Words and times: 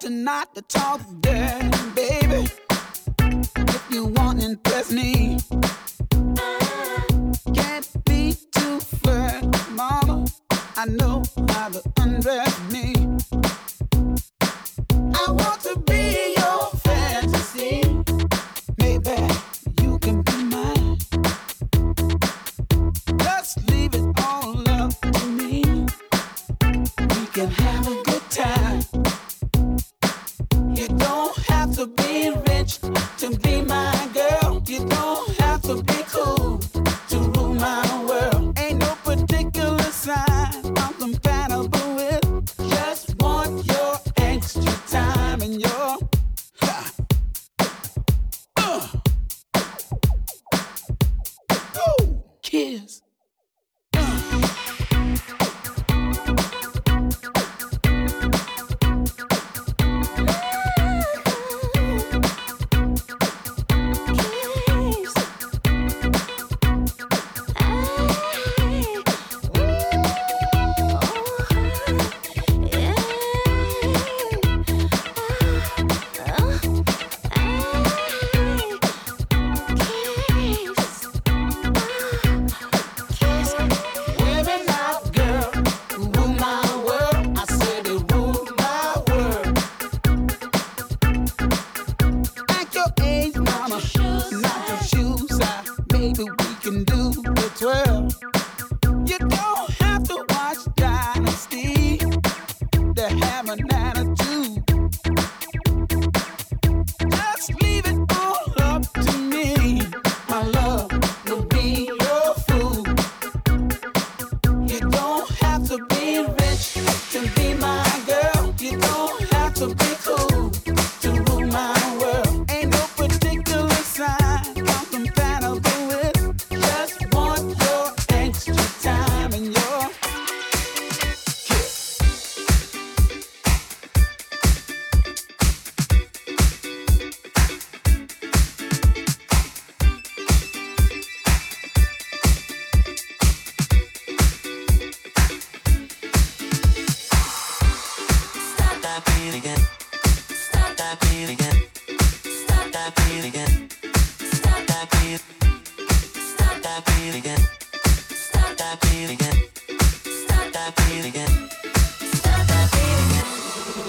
better 0.00 0.14
not 0.14 0.54
to 0.54 0.62
talk 0.62 1.00
dirty, 1.20 1.70
baby. 1.94 2.48
If 3.56 3.86
you 3.90 4.06
want 4.06 4.40
to 4.40 4.46
impress 4.46 4.92
me, 4.92 5.38
can't 7.54 8.04
be 8.04 8.34
too 8.52 8.80
flirty, 8.80 9.48
mama. 9.72 10.26
I 10.76 10.86
know 10.86 11.24
how 11.50 11.68
to 11.70 11.82
undress. 11.98 12.67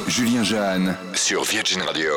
Julien 0.07 0.43
Jeanne 0.43 0.95
sur 1.13 1.43
Virgin 1.43 1.81
Radio. 1.81 2.12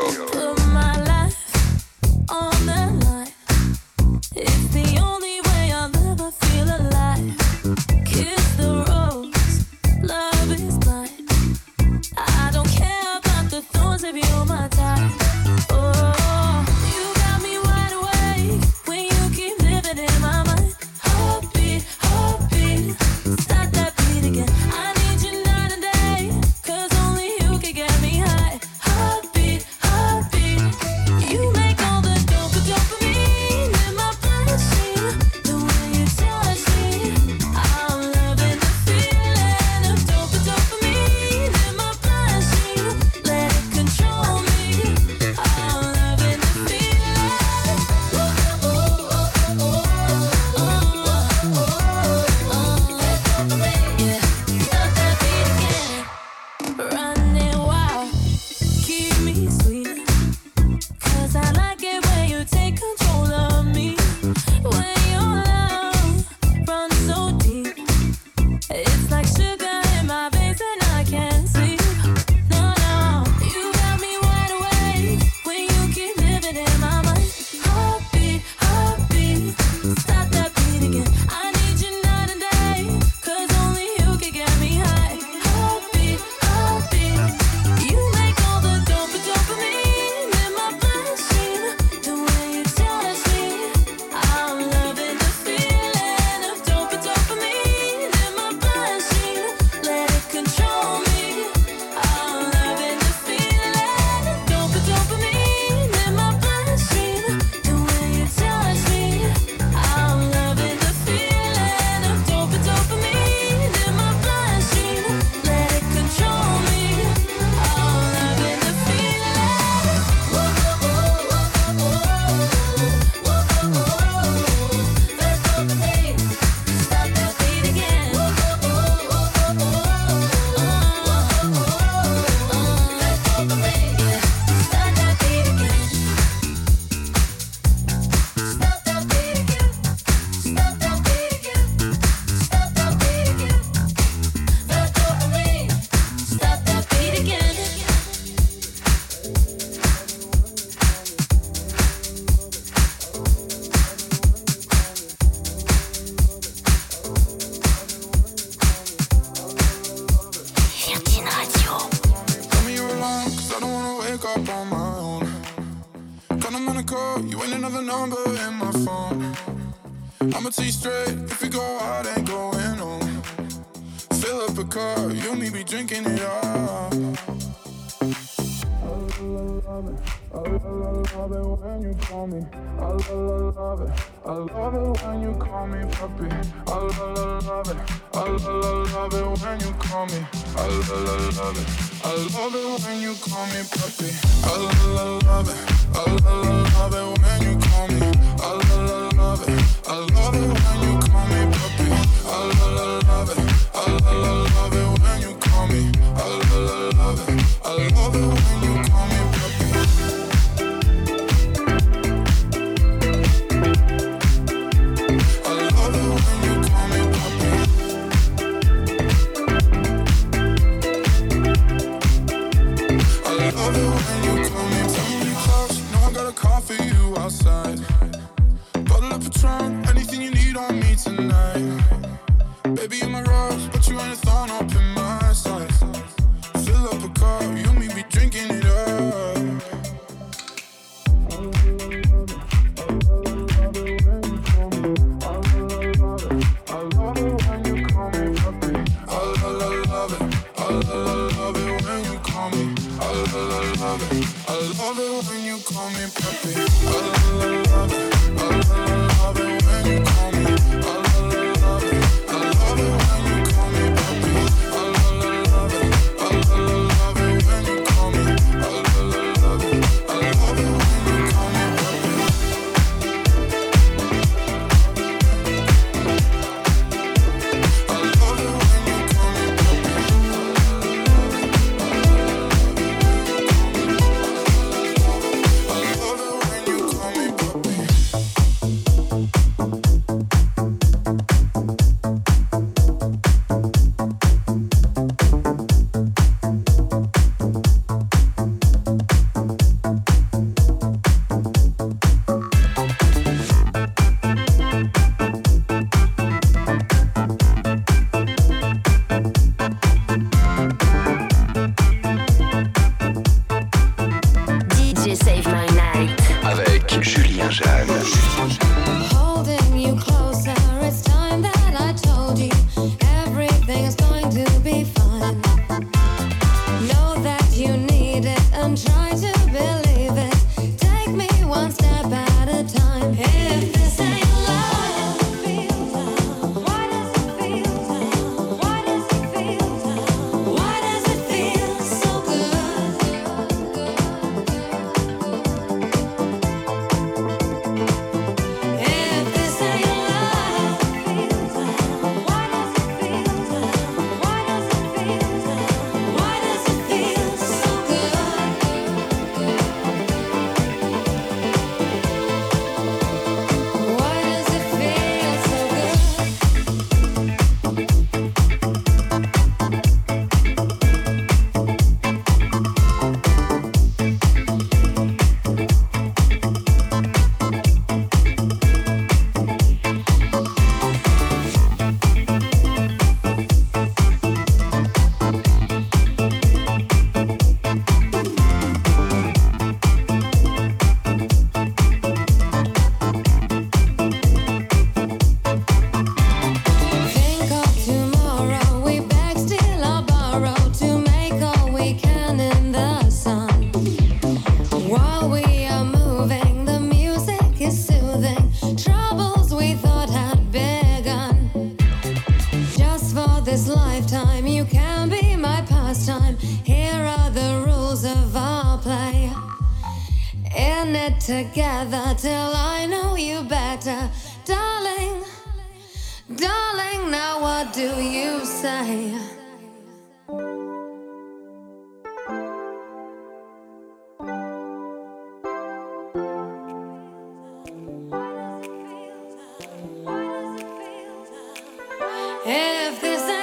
If 442.44 443.00
this 443.00 443.41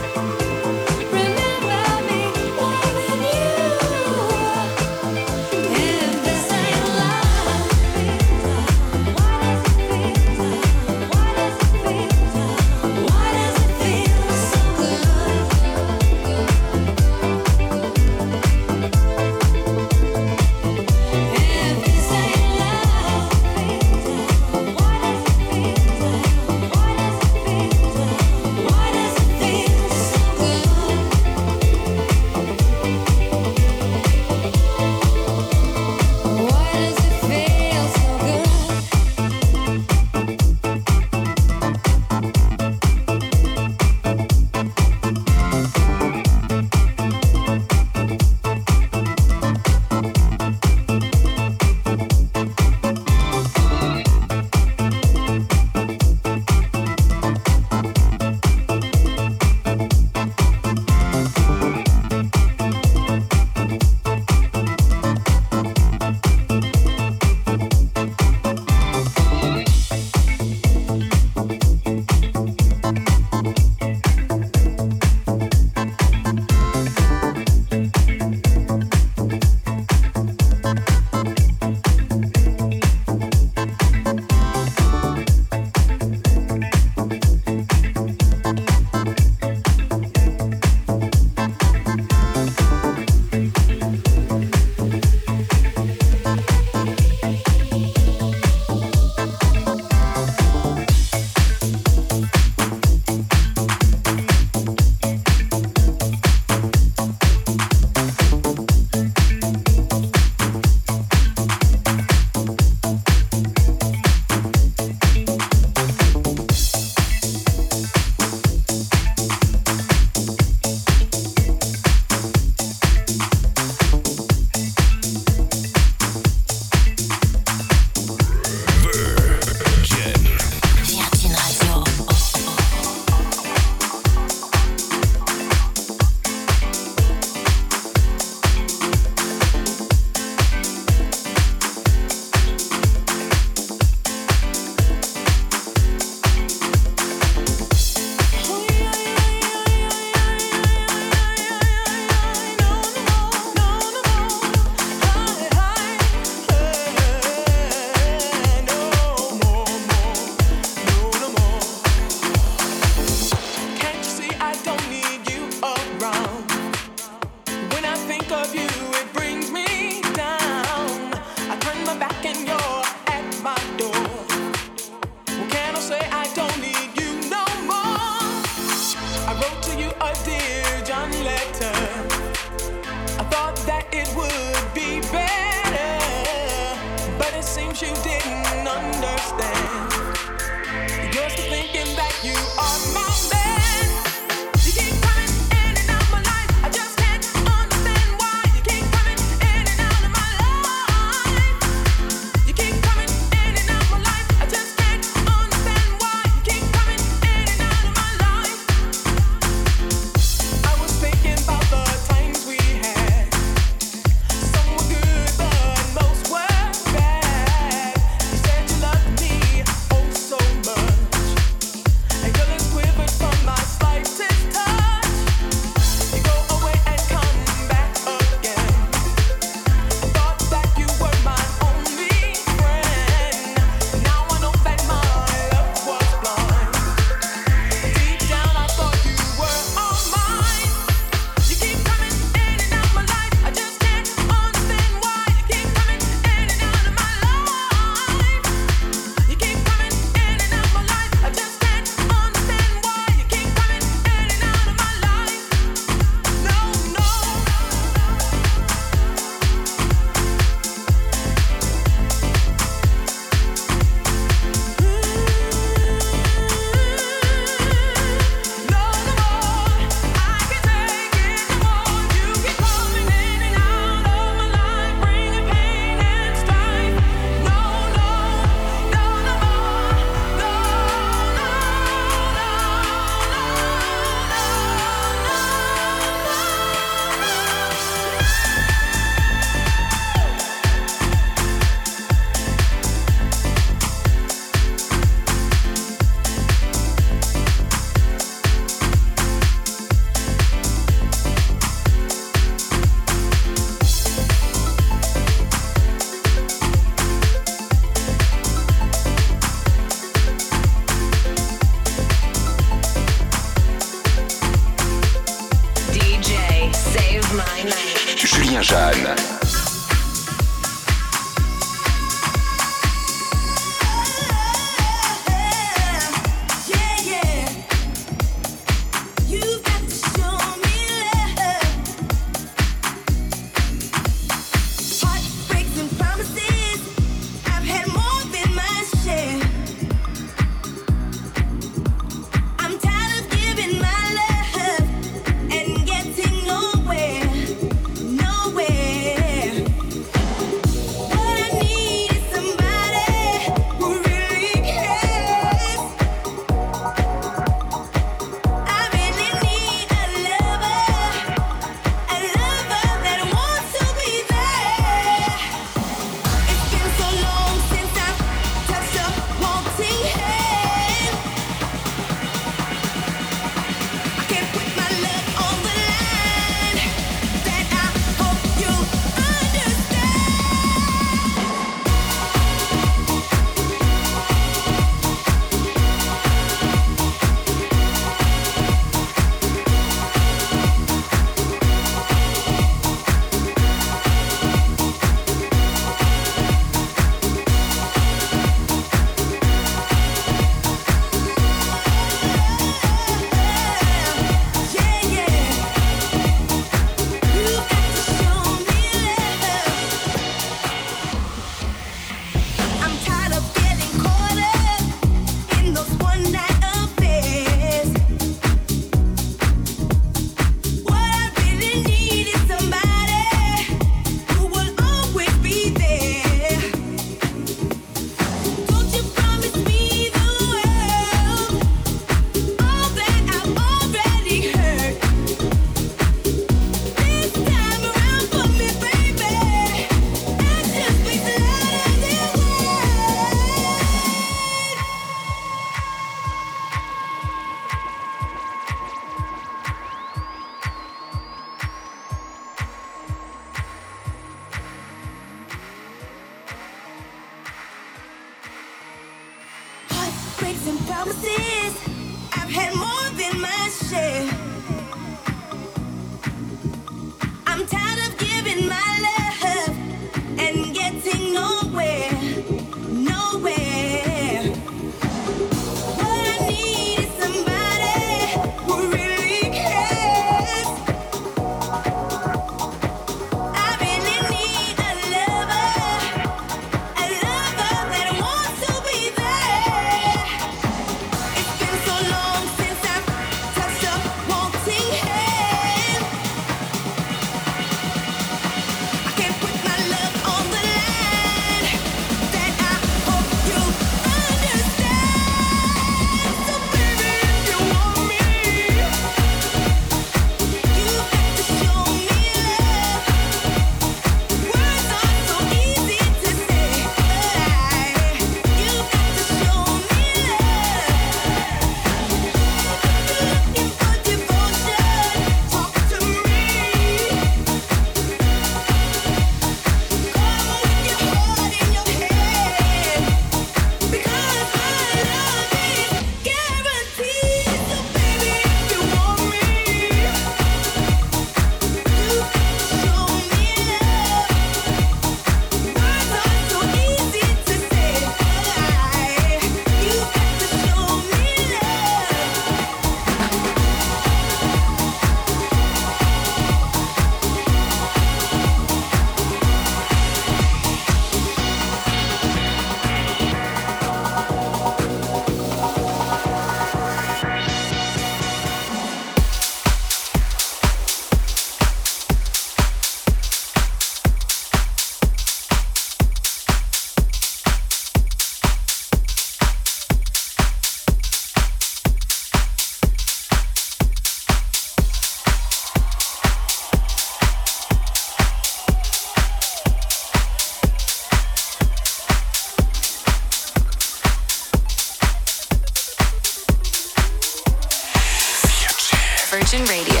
Virgin 599.31 599.63
Radio. 599.63 600.00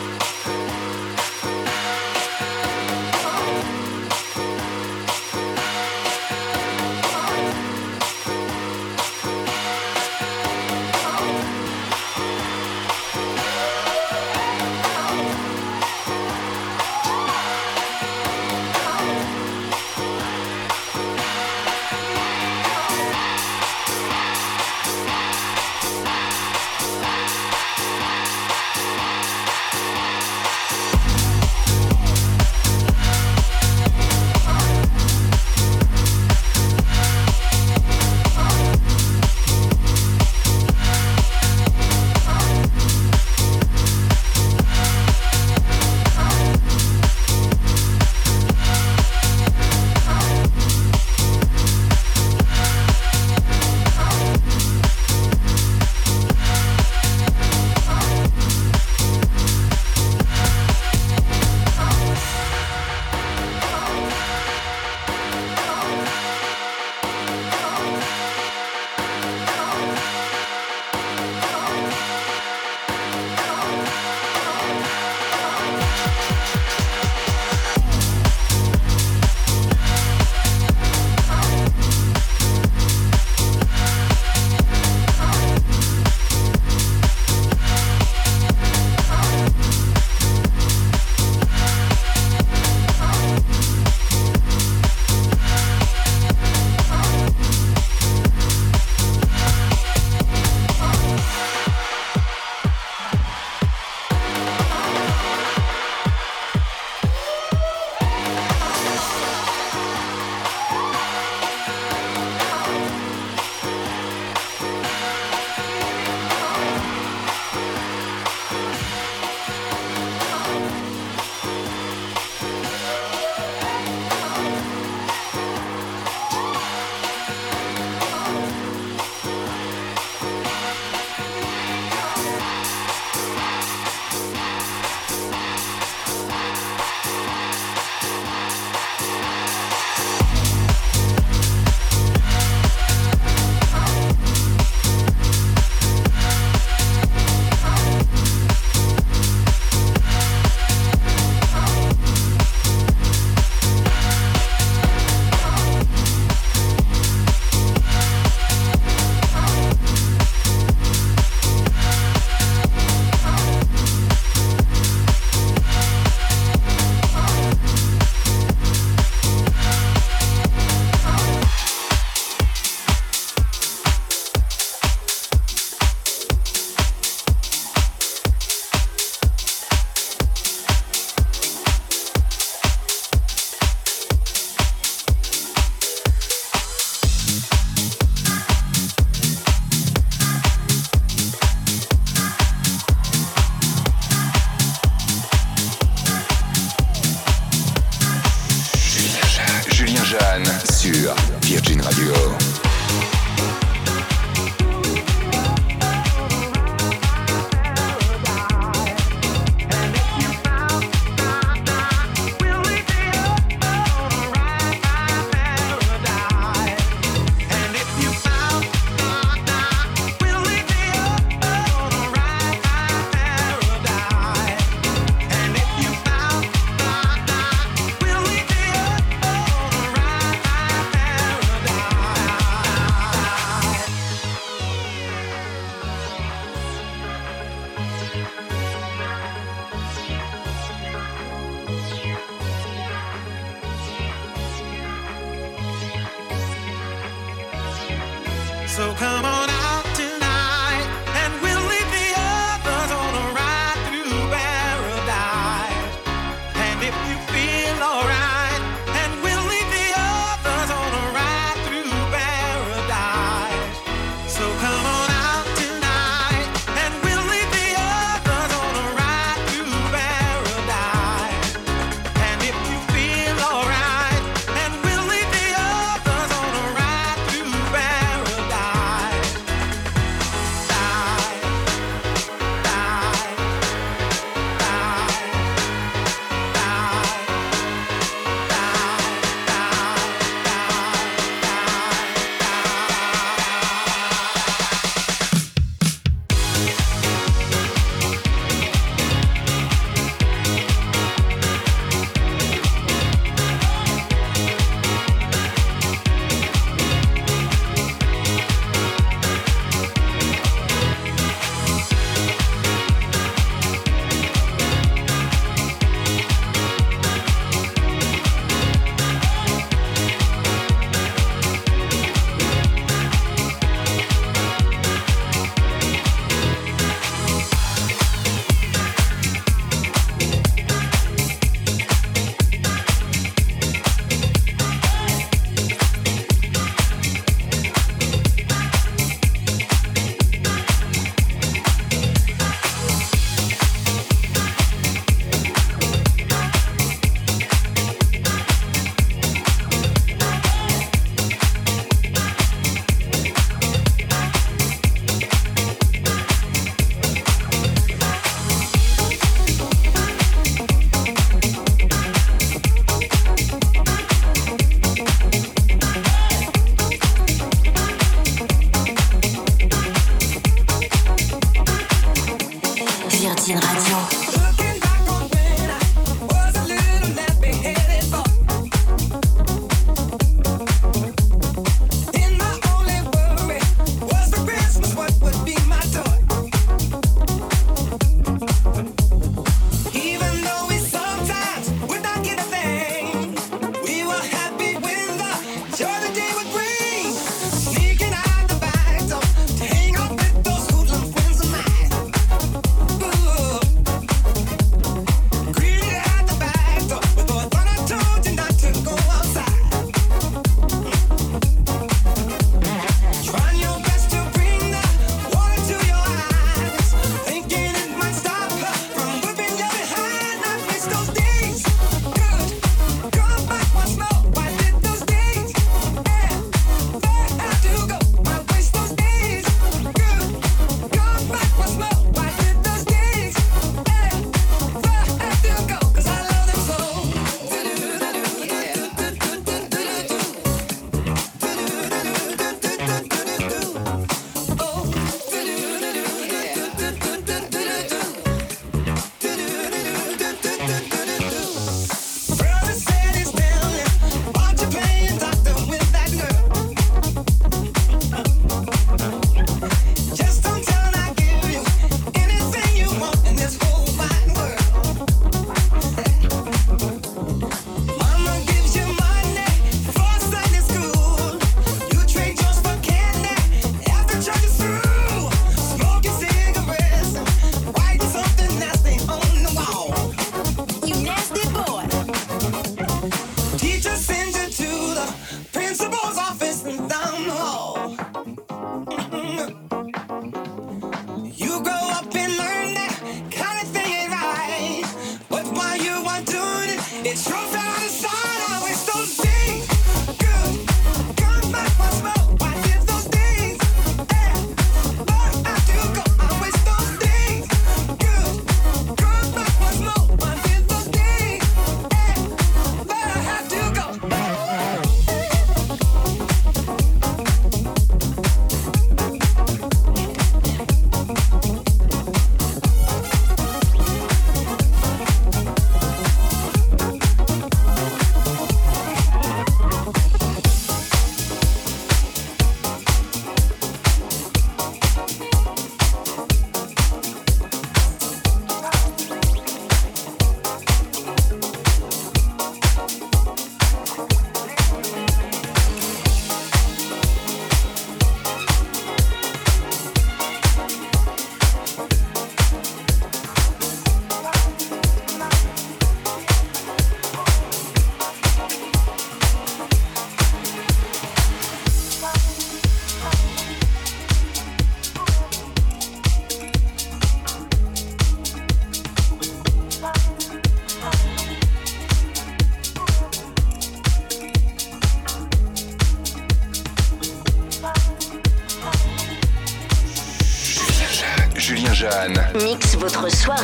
Mix 583.11 583.40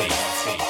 Virgin 0.00 0.69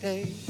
stay. 0.00 0.49